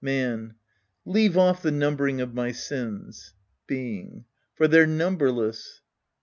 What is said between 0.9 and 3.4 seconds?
Leave off the numbering of my sins.